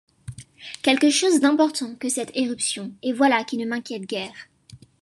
[0.81, 4.33] Quelque chose d’important que cette éruption, et voilà qui ne m’inquiète guère